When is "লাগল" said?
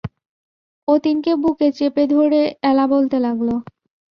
3.19-3.49